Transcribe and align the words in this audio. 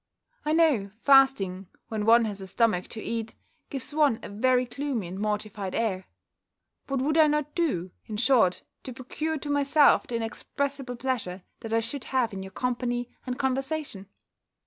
I 0.45 0.53
know, 0.53 0.89
fasting, 1.03 1.67
when 1.89 2.07
one 2.07 2.25
has 2.25 2.41
a 2.41 2.47
stomach 2.47 2.87
to 2.87 3.03
eat, 3.03 3.35
gives 3.69 3.93
one 3.93 4.19
a 4.23 4.29
very 4.29 4.65
gloomy 4.65 5.05
and 5.07 5.19
mortified 5.19 5.75
air. 5.75 6.07
What 6.87 7.01
would 7.03 7.19
I 7.19 7.27
not 7.27 7.53
do, 7.53 7.91
in 8.07 8.17
short, 8.17 8.63
to 8.81 8.93
procure 8.93 9.37
to 9.37 9.51
myself 9.51 10.07
the 10.07 10.15
inexpressible 10.15 10.95
pleasure 10.95 11.43
that 11.59 11.71
I 11.71 11.81
should 11.81 12.05
have 12.05 12.33
in 12.33 12.41
your 12.41 12.49
company 12.51 13.11
and 13.27 13.37
conversation? 13.37 14.07